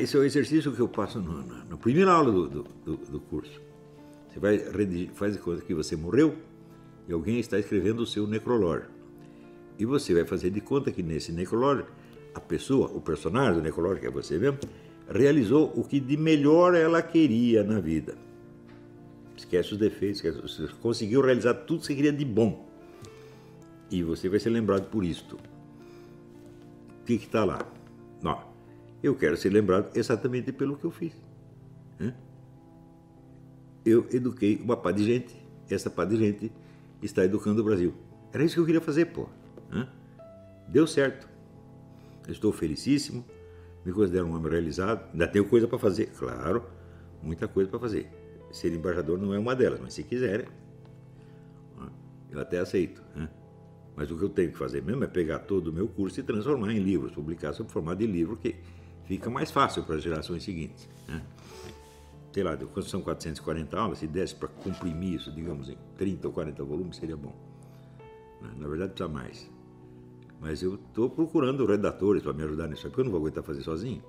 [0.00, 3.20] Esse é o exercício que eu passo no, no, na primeira aula do, do, do,
[3.20, 3.60] curso.
[4.28, 6.36] Você vai redigir, faz conta que você morreu
[7.08, 8.88] e alguém está escrevendo o seu necrológio.
[9.78, 11.86] E você vai fazer de conta que nesse necrológio,
[12.34, 14.58] a pessoa, o personagem do necrológio, que é você mesmo,
[15.08, 18.14] realizou o que de melhor ela queria na vida.
[19.36, 22.68] Esquece os defeitos, esquece, você conseguiu realizar tudo que você queria de bom.
[23.90, 25.36] E você vai ser lembrado por isto.
[25.36, 27.66] O que está lá?
[28.22, 28.42] Não,
[29.02, 31.12] eu quero ser lembrado exatamente pelo que eu fiz.
[31.98, 32.14] Né?
[33.84, 35.34] Eu eduquei uma pá de gente,
[35.70, 36.52] essa pá de gente
[37.02, 37.94] está educando o Brasil.
[38.32, 39.28] Era isso que eu queria fazer, pô.
[39.70, 39.88] Né?
[40.68, 41.28] Deu certo.
[42.28, 43.24] estou felicíssimo,
[43.84, 45.08] me considero um homem realizado.
[45.12, 46.64] Ainda tenho coisa para fazer, claro,
[47.22, 48.10] muita coisa para fazer.
[48.50, 50.46] Ser embaixador não é uma delas, mas se quiserem,
[52.30, 53.02] eu até aceito.
[53.14, 53.28] Né?
[53.96, 56.22] Mas o que eu tenho que fazer mesmo é pegar todo o meu curso e
[56.22, 58.56] transformar em livros, publicar sob formato de livro, que
[59.08, 60.86] fica mais fácil para as gerações seguintes.
[61.08, 61.22] Né?
[62.32, 66.62] Sei lá, são 440 aulas, se desse para comprimir isso, digamos, em 30 ou 40
[66.62, 67.34] volumes, seria bom.
[68.42, 68.50] Né?
[68.58, 69.50] Na verdade, precisa mais.
[70.38, 73.62] Mas eu estou procurando redatores para me ajudar nisso, porque eu não vou aguentar fazer
[73.62, 74.02] sozinho.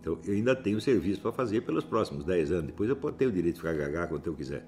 [0.00, 2.66] Então, eu ainda tenho serviço para fazer pelos próximos 10 anos.
[2.66, 4.66] Depois eu tenho o direito de ficar gaga quando eu quiser.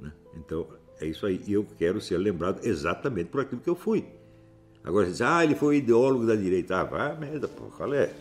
[0.00, 0.12] Né?
[0.36, 0.66] Então,
[1.00, 1.40] é isso aí.
[1.46, 4.04] E eu quero ser lembrado exatamente por aquilo que eu fui.
[4.82, 6.80] Agora você diz, ah, ele foi ideólogo da direita.
[6.80, 8.14] Ah, vai merda, pô, qual é?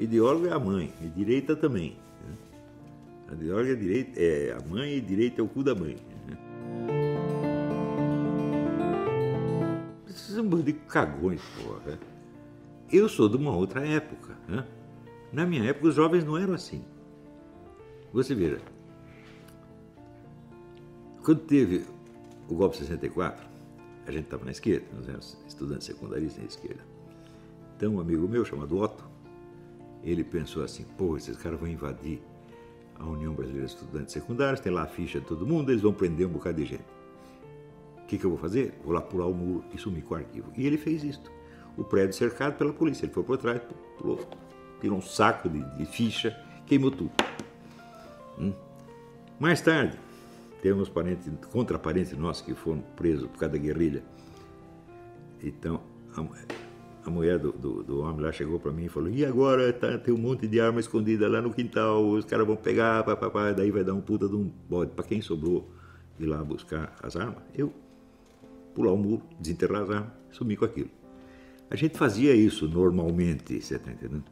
[0.00, 1.94] Ideólogo é a mãe, e direita também.
[2.26, 2.34] Né?
[3.28, 5.98] A ideóloga é direita, é a mãe e direita é o cu da mãe.
[6.26, 6.38] Né?
[10.06, 11.98] Vocês são um bando de cagões, porra.
[12.90, 14.34] Eu sou de uma outra época.
[14.48, 14.66] Né?
[15.34, 16.82] Na minha época, os jovens não eram assim.
[18.10, 18.58] Você veja,
[21.22, 21.84] quando teve
[22.48, 23.46] o golpe de 64,
[24.06, 26.82] a gente estava na esquerda, nós éramos estudantes secundaristas na esquerda.
[27.76, 29.09] Então, um amigo meu chamado Otto,
[30.02, 32.20] ele pensou assim: pô, esses caras vão invadir
[32.98, 35.92] a União Brasileira de Estudantes Secundários, tem lá a ficha de todo mundo, eles vão
[35.92, 36.84] prender um bocado de gente.
[38.02, 38.74] O que, que eu vou fazer?
[38.84, 40.52] Vou lá pular o muro e sumir com o arquivo.
[40.56, 41.22] E ele fez isso.
[41.76, 43.06] O prédio cercado pela polícia.
[43.06, 43.62] Ele foi por trás,
[43.96, 44.18] pulou,
[44.80, 46.36] tirou um saco de, de ficha,
[46.66, 47.12] queimou tudo.
[48.38, 48.52] Hum.
[49.38, 49.96] Mais tarde,
[50.60, 54.02] temos parentes, contraparentes nossos que foram presos por causa da guerrilha.
[55.42, 55.80] Então,
[57.04, 59.98] a, mulher do, do, do, homem lá chegou para mim e falou: E agora tá,
[59.98, 63.30] tem um monte de arma escondida lá no quintal, os caras vão pegar, pá, pá,
[63.30, 64.92] pá, daí vai dar um puta de um bode.
[64.92, 65.68] Para quem sobrou
[66.18, 67.72] ir lá buscar as armas, eu
[68.74, 70.90] pular o muro, desenterrar as armas, sumir com aquilo.
[71.70, 74.24] A gente fazia isso normalmente, você está entendendo?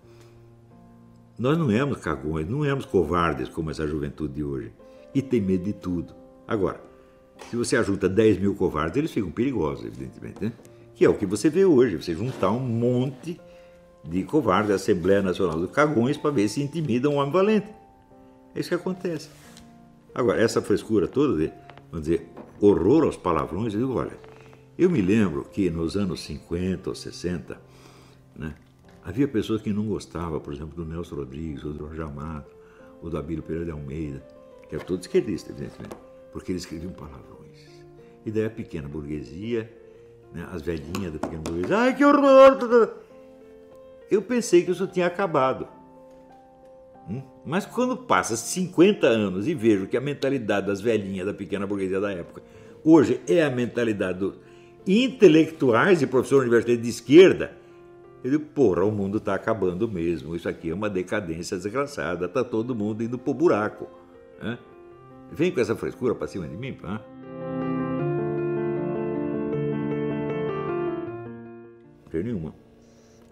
[1.38, 4.72] Nós não éramos cagões, não éramos covardes como essa juventude de hoje.
[5.14, 6.12] E tem medo de tudo.
[6.46, 6.80] Agora,
[7.48, 10.52] se você ajunta 10 mil covardes, eles ficam perigosos, evidentemente, né?
[10.98, 13.40] Que é o que você vê hoje, você juntar um monte
[14.04, 17.68] de covardes da Assembleia Nacional dos Cagões para ver se intimidam um homem valente.
[18.52, 19.30] É isso que acontece.
[20.12, 21.52] Agora, essa frescura toda de,
[21.90, 22.28] vamos dizer,
[22.60, 24.18] horror aos palavrões, eu digo, olha,
[24.76, 27.60] eu me lembro que nos anos 50 ou 60,
[28.36, 28.54] né,
[29.08, 32.44] Havia pessoas que não gostavam, por exemplo, do Nelson Rodrigues, ou do Jorge Amado,
[33.00, 34.22] ou do Abílio Pereira de Almeida,
[34.68, 35.96] que era todo esquerdista, evidentemente,
[36.30, 37.58] porque eles escreviam palavrões.
[38.26, 39.72] E daí a pequena burguesia,
[40.32, 42.90] né, as velhinhas da pequena burguesia, ai que horror!
[44.10, 45.68] Eu pensei que isso tinha acabado.
[47.08, 47.22] Hum?
[47.44, 52.00] Mas quando passa 50 anos e vejo que a mentalidade das velhinhas da pequena burguesia
[52.00, 52.42] da época
[52.84, 54.34] hoje é a mentalidade dos
[54.86, 57.52] intelectuais e professores universitários de esquerda,
[58.22, 60.34] eu digo, porra, o mundo está acabando mesmo.
[60.34, 62.26] Isso aqui é uma decadência desgraçada.
[62.26, 63.86] Está todo mundo indo pro buraco.
[64.42, 64.58] Né?
[65.30, 67.00] Vem com essa frescura para cima de mim, pá.
[72.12, 72.54] Não nenhuma.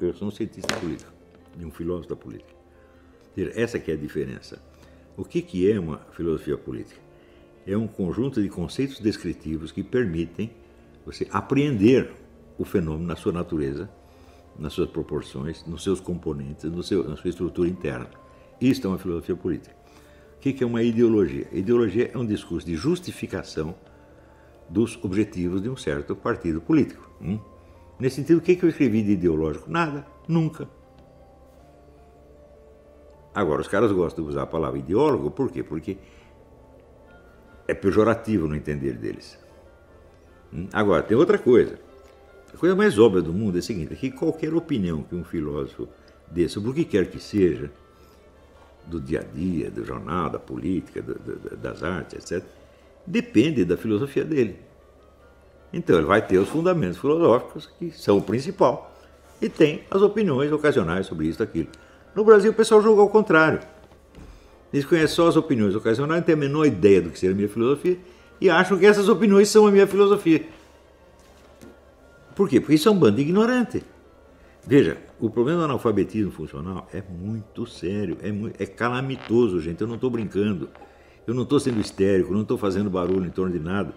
[0.01, 1.11] Eu sou um cientista político
[1.59, 2.55] e um filósofo da política.
[3.55, 4.61] Essa que é a diferença.
[5.17, 7.01] O que, que é uma filosofia política?
[7.67, 10.51] É um conjunto de conceitos descritivos que permitem
[11.05, 12.13] você apreender
[12.59, 13.89] o fenômeno na sua natureza
[14.59, 18.09] nas suas proporções, nos seus componentes, no seu, na sua estrutura interna.
[18.61, 19.75] Isto é uma filosofia política.
[20.37, 21.47] O que é uma ideologia?
[21.53, 23.75] Ideologia é um discurso de justificação
[24.69, 27.11] dos objetivos de um certo partido político.
[27.21, 27.39] Hum?
[27.99, 29.71] Nesse sentido, o que eu escrevi de ideológico?
[29.71, 30.69] Nada, nunca.
[33.35, 35.63] Agora, os caras gostam de usar a palavra ideólogo, por quê?
[35.63, 35.99] Porque
[37.69, 39.39] é pejorativo no entender deles.
[40.53, 40.69] Hum?
[40.73, 41.79] Agora, tem outra coisa.
[42.53, 45.25] A coisa mais óbvia do mundo é a seguinte: é que qualquer opinião que um
[45.25, 45.89] filósofo
[46.31, 47.71] dê sobre o que quer que seja,
[48.87, 52.47] do dia a dia, do jornal, da política, do, do, das artes, etc.,
[53.07, 54.59] depende da filosofia dele.
[55.73, 58.95] Então ele vai ter os fundamentos filosóficos, que são o principal,
[59.41, 61.69] e tem as opiniões ocasionais sobre isso e aquilo.
[62.15, 63.61] No Brasil o pessoal julga ao contrário.
[64.73, 67.37] Eles conhecem só as opiniões ocasionais, não têm a menor ideia do que seria a
[67.37, 67.99] minha filosofia
[68.41, 70.47] e acham que essas opiniões são a minha filosofia.
[72.35, 72.61] Por quê?
[72.61, 73.83] Porque isso é um bando ignorante.
[74.67, 79.81] Veja, o problema do analfabetismo funcional é muito sério, é, muito, é calamitoso, gente.
[79.81, 80.69] Eu não estou brincando.
[81.27, 83.95] Eu não estou sendo histérico, não estou fazendo barulho em torno de nada.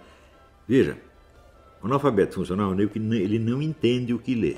[0.67, 0.97] Veja,
[1.81, 4.57] o analfabeto funcional é que ele não entende o que lê.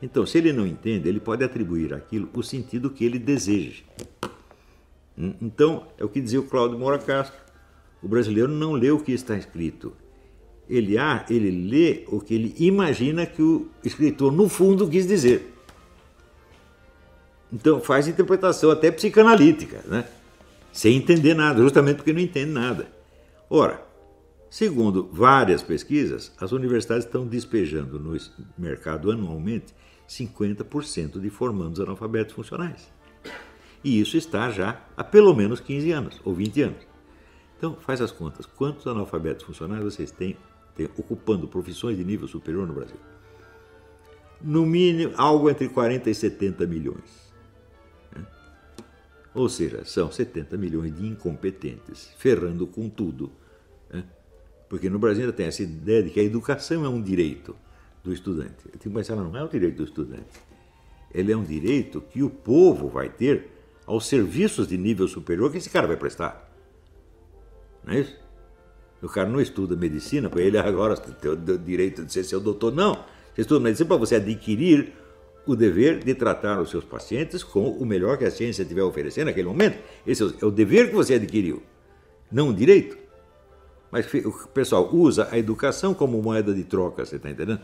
[0.00, 3.82] Então, se ele não entende, ele pode atribuir aquilo o sentido que ele deseja.
[5.16, 7.38] Hum, então, é o que dizia o Cláudio Moura Castro.
[8.02, 9.92] O brasileiro não lê o que está escrito.
[10.68, 15.52] Ele, ah, ele lê o que ele imagina que o escritor, no fundo, quis dizer.
[17.52, 20.04] Então, faz interpretação até psicanalítica, né?
[20.72, 22.86] sem entender nada, justamente porque não entende nada.
[23.50, 23.82] Ora,
[24.50, 28.16] segundo várias pesquisas, as universidades estão despejando no
[28.56, 29.74] mercado anualmente
[30.08, 32.90] 50% de formandos analfabetos funcionais.
[33.84, 36.86] E isso está já há pelo menos 15 anos, ou 20 anos.
[37.56, 38.46] Então, faz as contas.
[38.46, 40.36] Quantos analfabetos funcionais vocês têm,
[40.74, 42.96] têm ocupando profissões de nível superior no Brasil?
[44.40, 47.32] No mínimo, algo entre 40 e 70 milhões.
[48.14, 48.24] Né?
[49.34, 53.32] Ou seja, são 70 milhões de incompetentes, ferrando com tudo.
[53.92, 54.04] Né?
[54.68, 57.56] Porque no Brasil ainda tem essa ideia de que a educação é um direito
[58.04, 58.68] do estudante.
[58.86, 60.48] Mas ela não é um direito do estudante.
[61.12, 63.50] Ele é um direito que o povo vai ter
[63.86, 66.52] aos serviços de nível superior que esse cara vai prestar.
[67.84, 68.16] Não é isso?
[69.00, 72.74] O cara não estuda medicina, para ele agora tem o direito de ser seu doutor.
[72.74, 72.94] Não.
[73.34, 74.92] Você estuda medicina para você adquirir
[75.46, 78.86] o dever de tratar os seus pacientes com o melhor que a ciência tiver a
[78.86, 79.78] oferecer naquele momento.
[80.06, 81.62] Esse é o dever que você adquiriu,
[82.30, 82.98] não o direito.
[83.90, 87.60] Mas o pessoal usa a educação como moeda de troca, você está entendendo?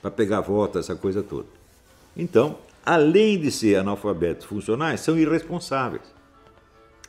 [0.00, 1.48] Para pegar voto, essa coisa toda.
[2.16, 6.02] Então, além de ser analfabetos funcionais, são irresponsáveis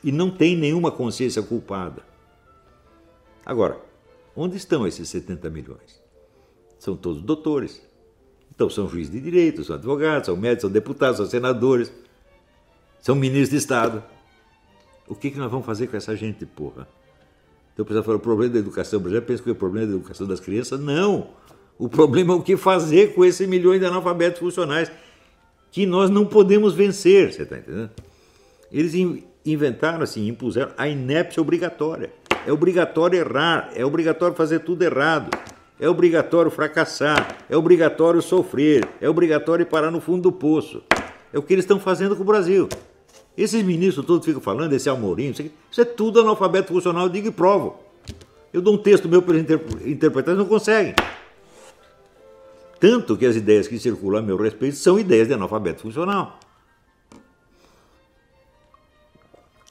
[0.03, 2.01] e não têm nenhuma consciência culpada.
[3.45, 3.77] Agora,
[4.35, 6.01] onde estão esses 70 milhões?
[6.79, 7.81] São todos doutores.
[8.53, 11.91] Então, são juízes de direito, são advogados, são médicos, são deputados, são senadores,
[13.01, 14.03] são ministros de Estado.
[15.07, 16.87] O que, que nós vamos fazer com essa gente, porra?
[17.73, 19.93] Então, o pessoal fala, o problema da educação brasileira, pensa que é o problema da
[19.93, 20.79] educação das crianças.
[20.79, 21.29] Não!
[21.77, 24.91] O problema é o que fazer com esses milhões de analfabetos funcionais
[25.71, 27.89] que nós não podemos vencer, você está entendendo?
[28.71, 28.93] Eles
[29.43, 32.13] inventaram assim, impuseram a inépcia obrigatória.
[32.45, 35.35] É obrigatório errar, é obrigatório fazer tudo errado,
[35.79, 40.83] é obrigatório fracassar, é obrigatório sofrer, é obrigatório parar no fundo do poço.
[41.33, 42.69] É o que eles estão fazendo com o Brasil.
[43.35, 47.31] Esses ministros todos ficam falando, esse Amorim, isso é tudo analfabeto funcional, eu digo e
[47.31, 47.79] provo.
[48.51, 49.49] Eu dou um texto meu para eles
[49.85, 50.93] interpretar, eles não conseguem.
[52.79, 56.39] Tanto que as ideias que circulam a meu respeito são ideias de analfabeto funcional.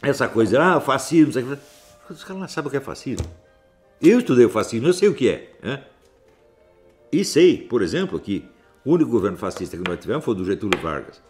[0.02, 1.56] Essa coisa, ah, fascismo,
[2.10, 3.26] os caras não sabem o que é fascismo.
[4.00, 5.52] Eu estudei o fascismo, eu sei o que é.
[5.62, 5.84] Né?
[7.12, 8.44] E sei, por exemplo, que
[8.84, 11.22] o único governo fascista que nós tivemos foi o do Getúlio Vargas,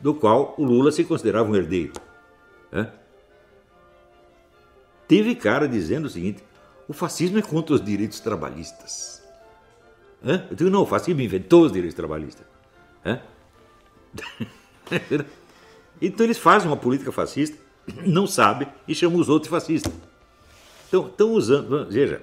[0.00, 1.92] do qual o Lula se considerava um herdeiro.
[2.72, 2.90] Né?
[5.06, 6.42] Teve cara dizendo o seguinte:
[6.88, 9.22] o fascismo é contra os direitos trabalhistas.
[10.24, 10.46] Hã?
[10.50, 12.46] Eu digo, não, o fascismo inventou os direitos trabalhistas.
[13.04, 13.20] Hã?
[16.00, 17.56] então eles fazem uma política fascista,
[18.06, 19.92] não sabem e chamam os outros fascistas.
[20.88, 22.20] Então, estão usando, veja,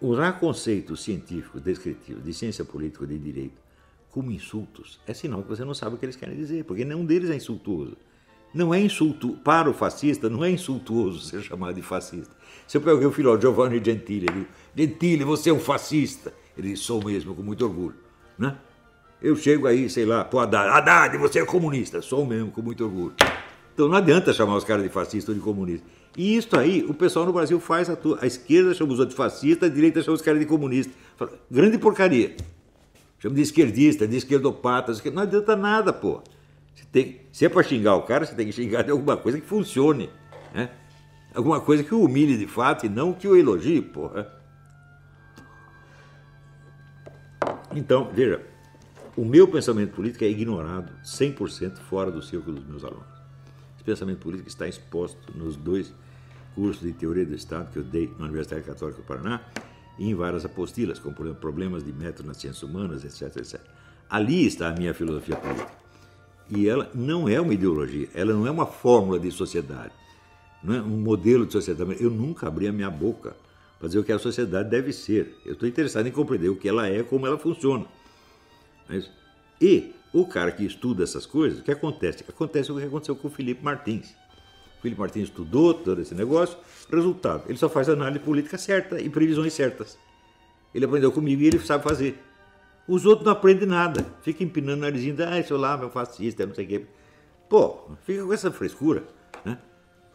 [0.00, 3.54] usar conceitos científicos, descritivos, de ciência política, de direito,
[4.10, 7.04] como insultos, é sinal que você não sabe o que eles querem dizer, porque nenhum
[7.04, 7.96] deles é insultuoso.
[8.52, 12.34] Não é insulto para o fascista, não é insultuoso ser chamado de fascista.
[12.66, 16.32] Se eu peguei o filho Giovanni Gentili, ele Gentili, você é um fascista.
[16.58, 17.94] Ele disse, sou mesmo, com muito orgulho.
[18.36, 18.56] Né?
[19.22, 22.02] Eu chego aí, sei lá, pro Haddad, Haddad, você é comunista.
[22.02, 23.14] Sou mesmo, com muito orgulho.
[23.72, 25.86] Então não adianta chamar os caras de fascista ou de comunista.
[26.16, 29.16] E isso aí, o pessoal no Brasil faz a, a esquerda chama os outros de
[29.16, 30.92] fascista, a direita chama os caras de comunista.
[31.16, 32.34] Fala, grande porcaria.
[33.20, 36.22] Chama de esquerdista, de esquerdopata, não adianta nada, pô.
[36.74, 39.38] Você tem, se é para xingar o cara, você tem que xingar de alguma coisa
[39.38, 40.08] que funcione.
[40.54, 40.70] Né?
[41.34, 44.26] Alguma coisa que o humilhe de fato e não que o elogie, porra.
[47.76, 48.40] Então, veja,
[49.14, 53.06] o meu pensamento político é ignorado 100% fora do círculo dos meus alunos.
[53.76, 55.92] Esse pensamento político está exposto nos dois
[56.54, 59.42] cursos de teoria do Estado que eu dei na Universidade Católica do Paraná
[60.00, 63.60] em várias apostilas, como por exemplo problemas de método nas ciências humanas, etc, etc.
[64.08, 65.70] Ali está a minha filosofia política.
[66.48, 69.92] E ela não é uma ideologia, ela não é uma fórmula de sociedade,
[70.64, 71.96] não é um modelo de sociedade.
[72.02, 73.36] Eu nunca abri a minha boca
[73.78, 75.38] para dizer o que a sociedade deve ser.
[75.44, 77.84] Eu estou interessado em compreender o que ela é, como ela funciona.
[78.88, 79.00] É
[79.60, 82.24] e o cara que estuda essas coisas, o que acontece?
[82.26, 84.14] Acontece o que aconteceu com o Felipe Martins.
[84.80, 86.56] Felipe Martins estudou todo esse negócio,
[86.90, 89.98] resultado, ele só faz análise política certa e previsões certas.
[90.74, 92.18] Ele aprendeu comigo e ele sabe fazer.
[92.88, 96.54] Os outros não aprendem nada, fica empinando o narizinho, ah, seu lá, meu fascista, não
[96.54, 96.86] sei o quê.
[97.48, 99.04] Pô, fica com essa frescura,
[99.44, 99.58] né?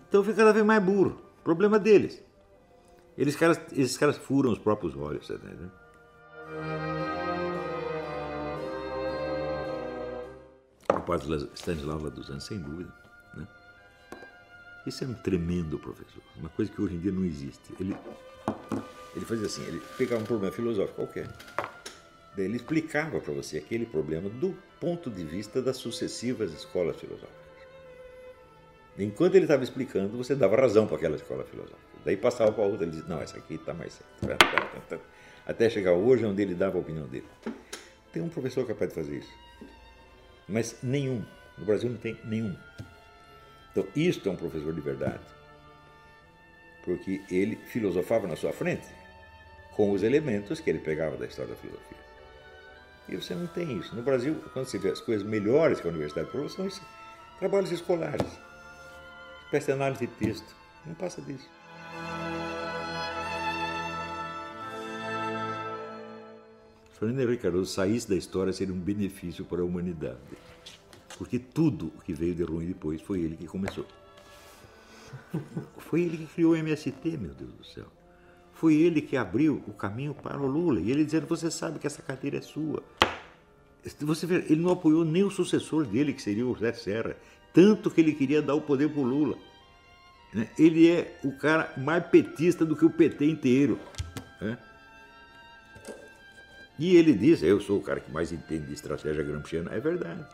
[0.10, 1.22] Então fica cada vez mais burro.
[1.43, 2.24] Problema deles.
[3.17, 5.72] Eles caras, esses caras furam os próprios olhos, tá entendeu?
[10.89, 13.05] O padre Stanislau Laduzan, sem dúvida.
[14.86, 14.88] Né?
[14.88, 17.74] Esse é um tremendo professor, uma coisa que hoje em dia não existe.
[17.80, 17.96] Ele,
[19.15, 21.27] ele fazia assim, ele pegava um problema filosófico qualquer,
[22.36, 27.46] daí ele explicava para você aquele problema do ponto de vista das sucessivas escolas filosóficas.
[28.98, 31.80] Enquanto ele estava explicando, você dava razão para aquela escola filosófica.
[32.06, 35.01] Daí passava para outra, ele dizia, não, essa aqui está mais certa.
[35.46, 37.27] Até chegar hoje onde ele dava a opinião dele.
[38.13, 39.32] Tem um professor capaz de fazer isso.
[40.48, 41.24] Mas nenhum.
[41.58, 42.56] No Brasil não tem nenhum.
[43.75, 45.20] Então, isto é um professor de verdade.
[46.86, 48.88] Porque ele filosofava na sua frente
[49.75, 51.98] com os elementos que ele pegava da história da filosofia.
[53.10, 53.94] E você não tem isso.
[53.94, 56.70] No Brasil, quando você vê as coisas melhores que a universidade prova, são
[57.38, 58.25] trabalhos escolares,
[59.44, 60.55] espécie de análise de texto.
[60.86, 61.50] Não passa disso.
[66.98, 70.17] Fernando Henrique Cardoso saísse da história seria um benefício para a humanidade.
[71.17, 73.86] Porque tudo o que veio de ruim depois foi ele que começou.
[75.77, 77.86] Foi ele que criou o MST, meu Deus do céu.
[78.53, 80.79] Foi ele que abriu o caminho para o Lula.
[80.79, 82.84] E ele dizendo: Você sabe que essa cadeira é sua.
[84.01, 87.15] Você vê, ele não apoiou nem o sucessor dele, que seria o José Serra.
[87.53, 89.38] Tanto que ele queria dar o poder para o Lula.
[90.34, 90.50] Né?
[90.57, 93.79] Ele é o cara mais petista do que o PT inteiro.
[94.41, 94.57] Né?
[96.77, 99.72] E ele diz, eu sou o cara que mais entende de estratégia gramsciana.
[99.74, 100.25] É verdade.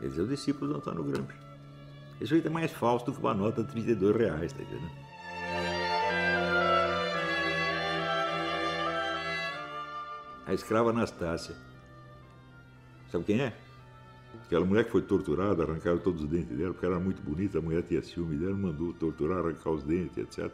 [0.00, 1.34] Ele diz, é o discípulo do Antônio Gramsci.
[2.20, 4.60] Isso aí é mais falso do que uma nota de 32 reais, tá?
[10.46, 11.56] A escrava Anastácia.
[13.10, 13.52] Sabe quem é?
[14.44, 17.58] Aquela mulher que foi torturada, arrancaram todos os dentes dela, porque ela era muito bonita,
[17.58, 20.50] a mulher tinha ciúme dela, mandou torturar, arrancar os dentes, etc.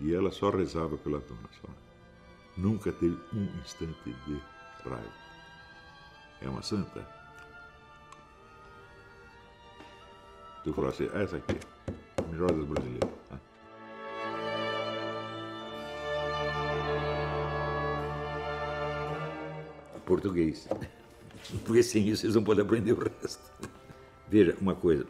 [0.00, 1.68] E ela só rezava pela dona, só
[2.56, 4.40] nunca teve um instante de
[4.84, 5.12] raiva.
[6.40, 7.23] É uma santa.
[10.64, 11.58] Tu falou assim, essa aqui,
[12.16, 13.10] a melhor das brasileiras.
[13.28, 13.38] Tá?
[20.04, 20.68] Português.
[21.64, 23.52] Porque sem isso eles não podem aprender o resto.
[24.28, 25.06] Veja, uma coisa.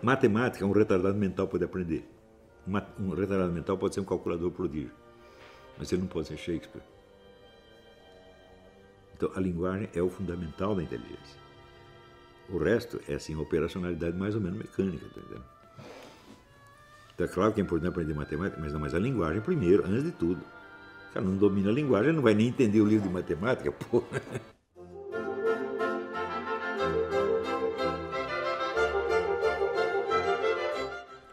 [0.00, 2.08] Matemática, um retardado mental pode aprender.
[2.98, 4.92] Um retardado mental pode ser um calculador prodígio
[5.78, 6.82] mas ele não pode ser Shakespeare.
[9.14, 11.47] Então, a linguagem é o fundamental da inteligência.
[12.48, 15.44] O resto é, assim, operacionalidade mais ou menos mecânica, tá entendendo?
[17.14, 20.04] Então, é claro que é importante aprender matemática, mas não, mas a linguagem primeiro, antes
[20.04, 20.40] de tudo.
[20.40, 24.02] O cara não domina a linguagem, não vai nem entender o livro de matemática, pô.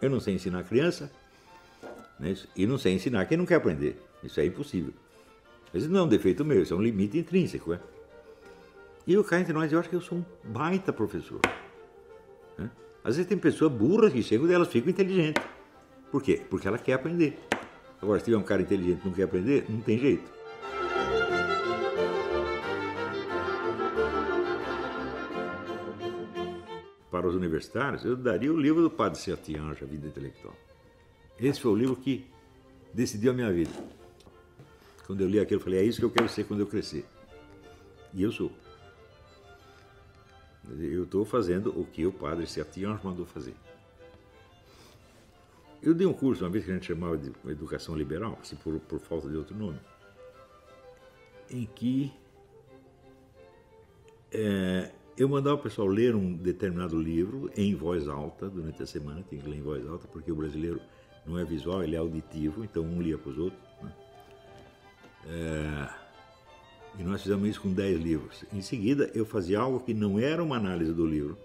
[0.02, 1.12] Eu não sei ensinar criança,
[2.20, 2.36] né?
[2.56, 4.00] e não sei ensinar quem não quer aprender.
[4.24, 4.94] Isso é impossível.
[5.74, 7.74] Mas não é um defeito meu, isso é um limite intrínseco.
[7.74, 7.80] É?
[9.08, 11.40] E eu cá entre nós, eu acho que eu sou um baita professor.
[12.58, 12.72] Né?
[13.04, 15.44] Às vezes tem pessoas burras que chegam e elas ficam inteligentes.
[16.12, 16.42] Por quê?
[16.50, 17.38] Porque ela quer aprender.
[18.02, 20.34] Agora, se tiver um cara inteligente e não quer aprender, não tem jeito.
[27.12, 30.56] Para os universitários, eu daria o livro do Padre Sertiange, A Vida Intelectual.
[31.40, 32.26] Esse foi o livro que
[32.94, 33.72] decidiu a minha vida.
[35.06, 37.06] Quando eu li aquilo, eu falei: é isso que eu quero ser quando eu crescer.
[38.14, 38.52] E eu sou.
[40.70, 43.54] Eu estou fazendo o que o padre Sertian mandou fazer.
[45.82, 48.80] Eu dei um curso uma vez que a gente chamava de educação liberal, assim, por,
[48.80, 49.80] por falta de outro nome,
[51.50, 52.12] em que
[54.32, 59.24] é, eu mandava o pessoal ler um determinado livro em voz alta durante a semana,
[59.24, 60.82] tem que ler em voz alta, porque o brasileiro
[61.26, 63.62] não é visual, ele é auditivo, então um lia para os outros.
[65.28, 66.05] É,
[66.98, 68.46] e nós fizemos isso com 10 livros.
[68.54, 71.38] Em seguida, eu fazia algo que não era uma análise do livro,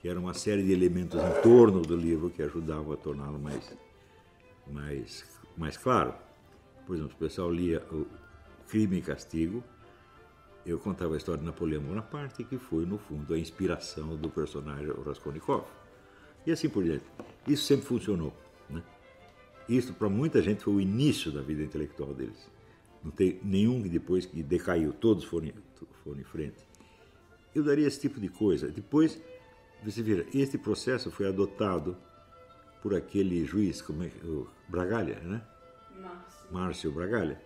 [0.00, 3.76] que era uma série de elementos em torno do livro que ajudavam a torná-lo mais,
[4.66, 5.24] mais,
[5.56, 6.14] mais claro.
[6.86, 8.06] Por exemplo, o pessoal lia o
[8.68, 9.62] Crime e Castigo,
[10.66, 14.90] eu contava a história de Napoleão Bonaparte, que foi, no fundo, a inspiração do personagem
[15.04, 15.64] Raskolnikov.
[16.46, 17.04] E assim por diante.
[17.46, 18.32] Isso sempre funcionou.
[18.68, 18.82] Né?
[19.68, 22.50] Isso, para muita gente, foi o início da vida intelectual deles.
[23.04, 25.50] Não tem nenhum que depois que decaiu, todos foram,
[26.02, 26.56] foram em frente.
[27.54, 28.68] eu daria esse tipo de coisa.
[28.68, 29.20] Depois,
[29.84, 31.96] você vira, este processo foi adotado
[32.82, 35.42] por aquele juiz, como é, o Bragalha, né?
[36.00, 37.40] Márcio, Márcio Bragalha,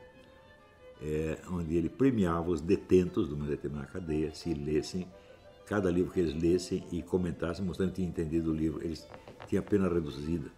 [1.03, 5.07] é, onde ele premiava os detentos de uma determinada cadeia se lessem
[5.69, 9.07] cada livro que eles lessem e comentassem, mostrando que tinham entendido o livro, eles
[9.47, 10.51] tinham a pena reduzida.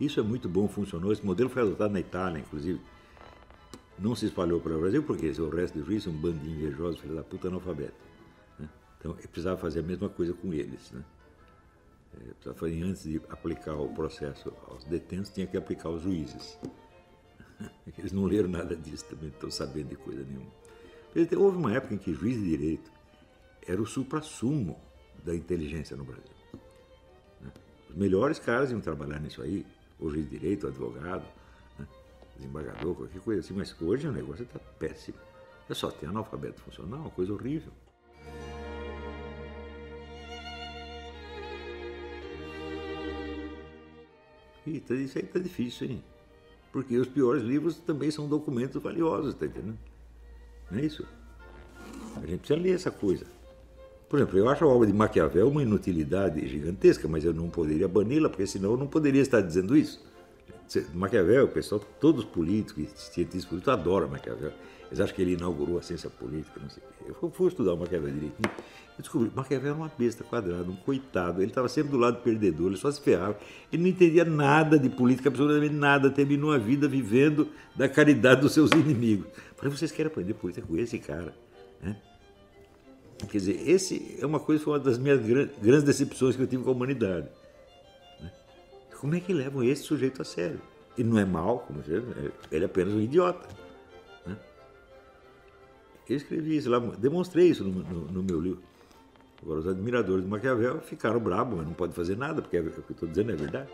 [0.00, 1.12] Isso é muito bom, funcionou.
[1.12, 2.80] Esse modelo foi adotado na Itália, inclusive.
[4.00, 6.48] Não se espalhou para o Brasil, porque o resto do juiz é um bando de
[6.48, 7.92] invejosos, filho da puta analfabeto.
[8.58, 8.66] Né?
[8.98, 10.90] Então, precisava fazer a mesma coisa com eles.
[10.90, 11.04] Né?
[12.14, 16.58] É, precisava fazer, antes de aplicar o processo aos detentos, tinha que aplicar aos juízes.
[17.98, 20.50] Eles não leram nada disso também, não estão sabendo de coisa nenhuma.
[21.36, 22.90] Houve uma época em que juiz de direito
[23.66, 24.80] era o supra-sumo
[25.22, 26.32] da inteligência no Brasil.
[27.38, 27.52] Né?
[27.90, 29.66] Os melhores caras iam trabalhar nisso aí,
[29.98, 31.39] o juiz de direito, o advogado?
[32.40, 35.18] Desembargador, qualquer coisa assim, mas hoje o negócio está péssimo.
[35.68, 37.72] É só ter analfabeto funcional, uma coisa horrível.
[44.66, 46.04] E tá, isso aí está difícil, hein?
[46.72, 49.78] Porque os piores livros também são documentos valiosos, tá entendendo?
[50.70, 51.06] Não é isso?
[52.16, 53.26] A gente precisa ler essa coisa.
[54.08, 57.86] Por exemplo, eu acho a obra de Maquiavel uma inutilidade gigantesca, mas eu não poderia
[57.88, 60.04] bani-la, porque senão eu não poderia estar dizendo isso.
[60.94, 64.52] Maquiavel, o pessoal, todos os políticos, cientistas políticos adoram Maquiavel.
[64.90, 67.12] Eles acham que ele inaugurou a ciência política, não sei o quê.
[67.22, 68.50] Eu fui estudar o Maquiavel direitinho.
[68.98, 71.40] Eu descobri que Maquiavel era uma besta quadrada, um coitado.
[71.40, 73.38] Ele estava sempre do lado perdedor, ele só se ferrava.
[73.72, 76.10] Ele não entendia nada de política, absolutamente nada.
[76.10, 79.28] Terminou a vida vivendo da caridade dos seus inimigos.
[79.56, 81.32] Falei, vocês querem aprender política com esse cara?
[81.80, 81.96] Né?
[83.28, 86.64] Quer dizer, esse é uma coisa, foi uma das minhas grandes decepções que eu tive
[86.64, 87.28] com a humanidade.
[89.00, 90.60] Como é que levam esse sujeito a sério?
[90.98, 92.02] Ele não é mal, como você,
[92.52, 93.48] ele é apenas um idiota.
[94.26, 94.36] Né?
[96.06, 98.62] Eu escrevi isso lá, demonstrei isso no, no, no meu livro.
[99.42, 102.70] Agora, os admiradores do Maquiavel ficaram bravos, mas não pode fazer nada, porque é, o
[102.70, 103.70] que eu estou dizendo é verdade.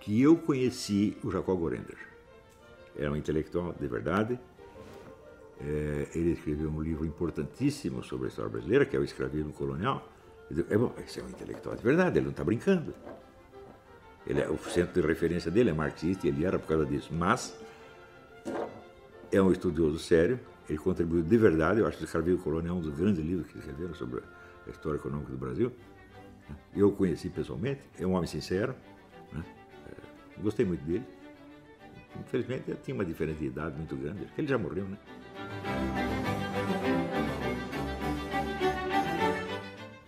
[0.00, 1.96] Que eu conheci o Jacob Gorender
[2.98, 4.38] era um intelectual de verdade.
[5.60, 10.06] É, ele escreveu um livro importantíssimo sobre a história brasileira, que é o Escravismo Colonial.
[10.70, 12.94] É bom, esse é um intelectual de verdade, ele não está brincando.
[14.26, 17.12] Ele é, o centro de referência dele é marxista e ele era por causa disso.
[17.12, 17.56] Mas
[19.32, 20.38] é um estudioso sério,
[20.68, 21.80] ele contribuiu de verdade.
[21.80, 24.22] Eu acho que o Escravismo Colonial é um dos grandes livros que escreveram sobre
[24.66, 25.72] a história econômica do Brasil.
[26.74, 28.74] Eu o conheci pessoalmente, é um homem sincero,
[29.32, 29.44] né?
[29.88, 31.04] é, gostei muito dele.
[32.20, 34.96] Infelizmente ele tinha uma diferença de idade muito grande, ele já morreu, né?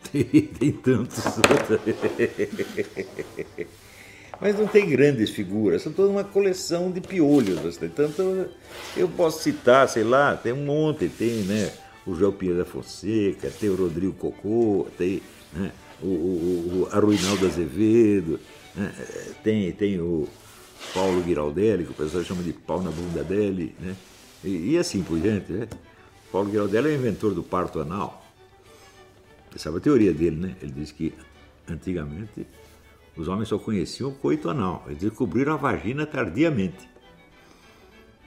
[0.58, 1.22] Tem, tantos.
[4.40, 7.76] Mas não tem grandes figuras, são toda uma coleção de piolhos.
[7.94, 8.48] Tanto
[8.96, 11.72] eu posso citar, sei lá, tem um monte, tem né,
[12.06, 15.20] o João Pinheiro da Fonseca, tem o Rodrigo Cocô, tem
[15.52, 18.38] né, o, o, o Arruinaldo Azevedo,
[18.76, 18.92] né,
[19.42, 20.28] tem, tem o,
[20.94, 23.96] Paulo Giraldelli, que o pessoal chama de pau na bunda dele, né?
[24.44, 25.68] E, e assim por diante, né?
[26.30, 28.24] Paulo Giraldelli é o inventor do parto anal.
[29.50, 30.56] Você sabe a teoria dele, né?
[30.62, 31.14] Ele diz que
[31.68, 32.46] antigamente
[33.16, 36.88] os homens só conheciam o coito anal, eles descobriram a vagina tardiamente.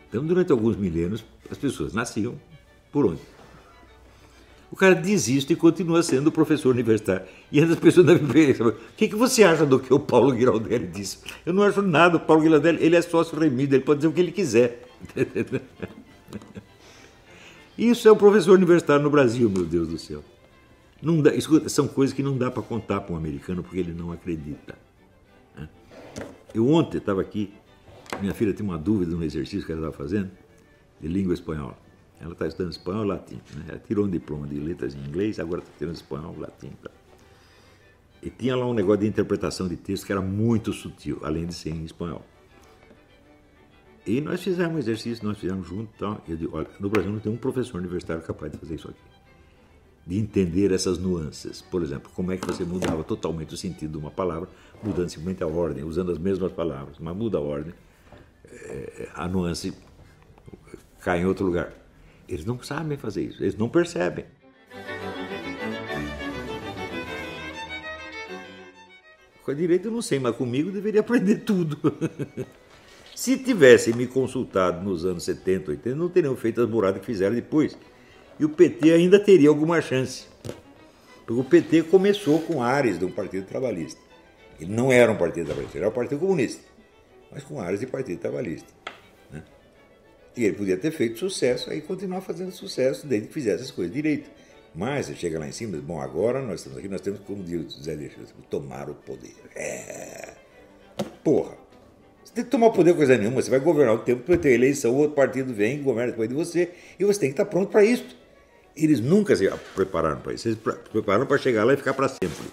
[0.10, 2.38] Então, durante alguns milênios, as pessoas nasciam
[2.92, 3.22] por onde?
[4.72, 7.28] O cara desiste e continua sendo professor universitário.
[7.52, 10.88] E as pessoas devem pensar, o que, que você acha do que o Paulo Giraldelli
[10.88, 11.18] disse?
[11.46, 14.14] Eu não acho nada, o Paulo Giraldelli, ele é sócio remido, ele pode dizer o
[14.14, 14.88] que ele quiser.
[17.78, 20.24] Isso é o professor universitário no Brasil, meu Deus do céu.
[21.02, 23.92] Não dá, escuta, são coisas que não dá para contar para um americano porque ele
[23.92, 24.78] não acredita.
[25.56, 25.68] Né?
[26.54, 27.52] Eu ontem estava aqui,
[28.22, 30.32] minha filha tinha uma dúvida no exercício que ela estava fazendo,
[31.02, 31.78] de língua espanhola.
[32.22, 33.42] Ela está estudando espanhol e latim.
[33.56, 33.66] Né?
[33.70, 36.70] Ela tirou um diploma de letras em inglês, agora está tirando espanhol e latim.
[36.82, 36.92] Tá?
[38.22, 41.56] E tinha lá um negócio de interpretação de texto que era muito sutil, além de
[41.56, 42.24] ser em espanhol.
[44.06, 45.90] E nós fizemos um exercício, nós fizemos junto.
[45.96, 48.88] Então, eu digo, olha, no Brasil não tem um professor universitário capaz de fazer isso
[48.88, 49.00] aqui.
[50.06, 51.62] De entender essas nuances.
[51.62, 54.50] Por exemplo, como é que você mudava totalmente o sentido de uma palavra,
[54.84, 57.74] mudando simplesmente a ordem, usando as mesmas palavras, mas muda a ordem,
[58.46, 59.74] é, a nuance
[61.00, 61.81] cai em outro lugar.
[62.32, 64.26] Eles não sabem fazer isso, eles não percebem.
[69.44, 71.78] Com a direita eu não sei, mas comigo deveria aprender tudo.
[73.16, 77.36] Se tivessem me consultado nos anos 70, 80, não teriam feito as buradas que fizeram
[77.36, 77.78] depois.
[78.40, 80.26] E o PT ainda teria alguma chance.
[81.26, 84.00] Porque o PT começou com áreas de um partido trabalhista.
[84.60, 86.64] Ele não era um partido trabalhista, ele era um partido comunista,
[87.32, 88.72] mas com áreas de partido trabalhista.
[90.36, 93.94] E ele podia ter feito sucesso aí continuar fazendo sucesso desde que fizesse as coisas
[93.94, 94.30] direito.
[94.74, 97.20] Mas você chega lá em cima e diz, bom, agora nós estamos aqui, nós temos,
[97.22, 99.36] como diz o Zé Alexandre, tomar o poder.
[99.56, 100.34] É.
[101.24, 101.58] Porra.
[102.24, 104.54] Você tem que tomar o poder coisa nenhuma, você vai governar o tempo, vai ter
[104.54, 107.70] eleição, o outro partido vem, governa depois de você, e você tem que estar pronto
[107.70, 108.06] para isso.
[108.74, 110.58] Eles nunca se prepararam para isso, eles
[110.92, 112.48] prepararam para chegar lá e ficar para sempre.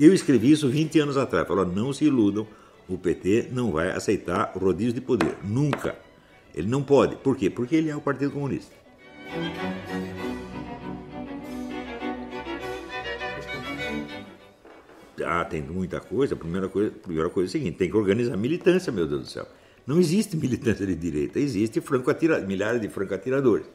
[0.00, 2.44] Eu escrevi isso 20 anos atrás, falou, não se iludam,
[2.88, 5.94] o PT não vai aceitar rodízio de poder, nunca.
[6.54, 7.16] Ele não pode.
[7.16, 7.48] Por quê?
[7.48, 8.74] Porque ele é o Partido Comunista.
[15.24, 16.34] Ah, tem muita coisa.
[16.34, 19.22] A primeira coisa, a primeira coisa é a seguinte: tem que organizar militância, meu Deus
[19.22, 19.46] do céu.
[19.86, 22.10] Não existe militância de direita, existe franco
[22.46, 23.66] milhares de franco-atiradores.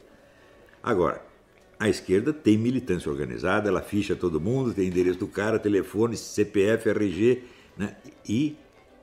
[0.82, 1.22] Agora,
[1.78, 6.88] a esquerda tem militância organizada, ela ficha todo mundo, tem endereço do cara, telefone, CPF,
[6.88, 7.42] RG,
[7.76, 7.96] né?
[8.28, 8.56] e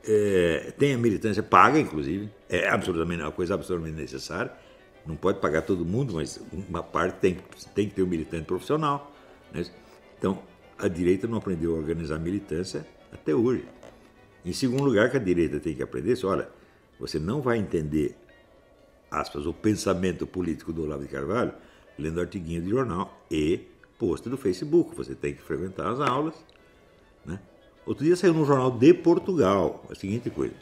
[0.08, 4.52] é, tem a militância paga, inclusive, é absolutamente uma coisa absolutamente necessária.
[5.06, 7.38] Não pode pagar todo mundo, mas uma parte tem,
[7.74, 9.12] tem que ter um militante profissional.
[9.54, 9.66] Né?
[10.18, 10.42] Então,
[10.78, 13.66] a direita não aprendeu a organizar militância até hoje.
[14.44, 16.50] Em segundo lugar, que a direita tem que aprender, se, olha,
[17.00, 18.16] você não vai entender,
[19.10, 21.54] aspas, o pensamento político do Olavo de Carvalho
[21.98, 23.62] lendo artiguinho de jornal e
[23.98, 24.96] post do Facebook.
[24.96, 26.36] Você tem que frequentar as aulas.
[27.86, 30.56] Outro dia saiu no jornal de Portugal a seguinte coisa.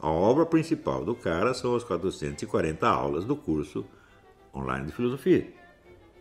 [0.00, 3.84] A obra principal do cara são as 440 aulas do curso
[4.54, 5.46] online de filosofia.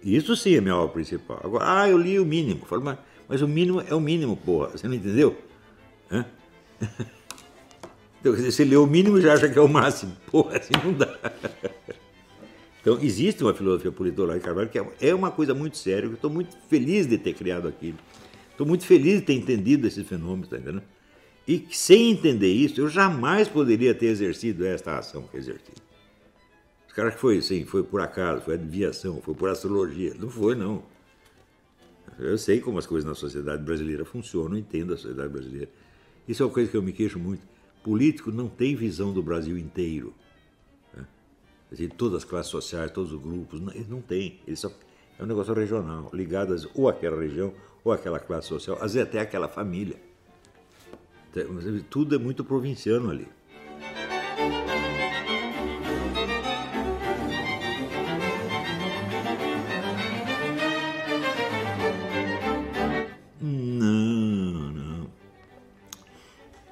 [0.04, 1.39] Isso sim é minha obra principal.
[1.43, 2.65] Agora, ah, eu li o mínimo.
[2.65, 2.98] Falo, mas
[3.30, 4.69] mas o mínimo é o mínimo, porra.
[4.69, 5.38] Você não entendeu?
[6.12, 6.26] Hã?
[8.22, 10.12] Então, você lê o mínimo já acha que é o máximo.
[10.30, 11.08] Porra, assim não dá.
[12.82, 13.93] Então, existe uma filosofia
[14.41, 16.06] Carvalho que é, é uma coisa muito séria.
[16.06, 17.98] Eu estou muito feliz de ter criado aquilo.
[18.60, 20.84] Estou muito feliz de ter entendido esses fenômenos, tá entendendo?
[21.48, 25.72] E sem entender isso, eu jamais poderia ter exercido esta ação que exerci.
[26.86, 30.13] Os caras que foi assim, foi por acaso, foi adivinhação, foi por astrologia.
[30.19, 30.84] Não foi, não.
[32.19, 35.69] Eu sei como as coisas na sociedade brasileira funcionam, entendo a sociedade brasileira.
[36.28, 37.48] Isso é uma coisa que eu me queixo muito.
[37.82, 40.13] Político não tem visão do Brasil inteiro.
[40.93, 41.06] Né?
[41.98, 44.41] Todas as classes sociais, todos os grupos, não, não tem.
[44.45, 44.69] Ele só,
[45.19, 47.53] é um negócio regional, ligado ou àquela região,
[47.84, 49.97] ou àquela classe social, às vezes até àquela família.
[51.89, 53.27] Tudo é muito provinciano ali.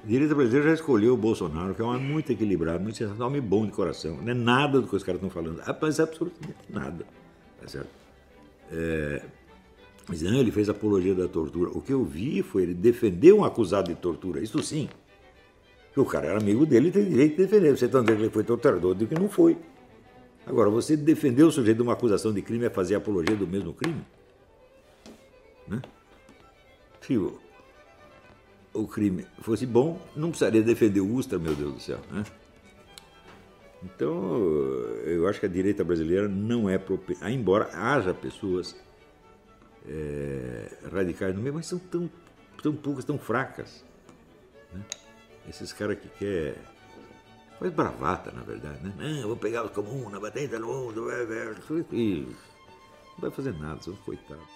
[0.02, 3.28] A direita brasileira já escolheu o Bolsonaro, que é um homem muito equilibrado, muito sensacional,
[3.28, 4.16] um homem bom de coração.
[4.16, 7.04] Não é nada do que os caras estão falando, mas absolutamente nada.
[7.60, 8.07] Tá certo?
[8.70, 9.22] É,
[10.22, 11.70] não, ele fez apologia da tortura.
[11.70, 14.88] O que eu vi foi ele defender um acusado de tortura, isso sim.
[15.96, 17.76] o cara era amigo dele e tem direito de defender.
[17.76, 19.56] Você está dizendo que ele foi torturador, de que não foi.
[20.46, 23.74] Agora, você defender o sujeito de uma acusação de crime é fazer apologia do mesmo
[23.74, 24.00] crime?
[25.66, 25.82] Né?
[27.02, 27.38] Filho,
[28.72, 31.98] o crime fosse bom, não precisaria defender o Ustra, meu Deus do céu.
[32.10, 32.24] Né?
[33.82, 34.36] Então,
[35.04, 38.76] eu acho que a direita brasileira não é propensa, embora haja pessoas
[39.88, 42.10] é, radicais no meio, mas são tão,
[42.62, 43.84] tão poucas, tão fracas.
[44.72, 44.80] Né?
[45.48, 46.54] Esses caras que querem.
[47.58, 48.94] Faz bravata, na verdade, né?
[48.96, 51.08] Não, eu vou pegar os comuns, bater todo mundo,
[51.92, 54.46] e não vai fazer nada, são coitados.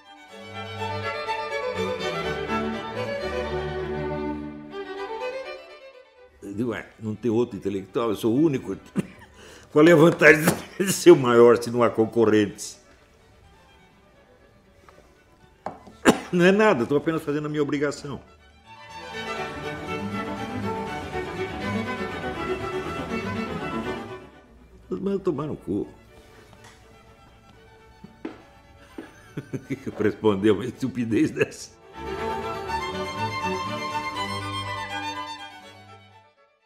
[6.54, 8.76] Digo, ué, não tem outro intelectual, eu sou o único.
[9.72, 10.44] Qual é a vantagem
[10.78, 12.78] de ser o maior se não há concorrentes?
[16.30, 18.20] Não é nada, estou apenas fazendo a minha obrigação.
[24.90, 25.88] Mas tomar no cu.
[29.54, 31.81] O que, que eu responder uma estupidez dessa?